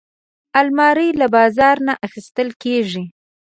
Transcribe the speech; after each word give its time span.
الماري 0.59 1.09
له 1.19 1.27
بازار 1.35 1.77
نه 1.87 1.93
اخیستل 2.07 2.49
کېږي 2.63 3.03